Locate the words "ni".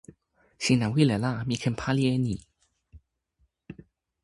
2.25-2.35